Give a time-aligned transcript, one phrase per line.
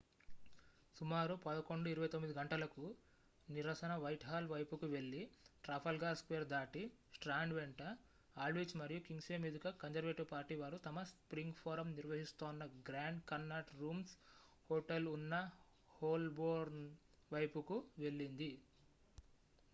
[0.97, 2.83] సుమారు 11:29 గంటలకు
[3.47, 5.19] నిరసన వైట్హాల్ వైపుకు వెళ్ళి
[5.63, 6.81] ట్రాఫాల్గర్ స్క్వేర్ దాటి
[7.13, 7.81] స్ట్రాండ్ వెంట
[8.35, 14.15] ఆల్డ్విచ్ మరియు కింగ్స్వే మీదుగా కన్జర్వేటివ్ పార్టీ వారు తమ స్ప్రింగ్ ఫోరమ్ నిర్వహిస్తోన్న గ్రాండ్ కన్నాట్ రూమ్స్
[14.69, 15.35] హోటల్ ఉన్న
[15.95, 16.83] హోల్బోర్న్
[17.31, 18.51] వైపుకు వెళ్ళింది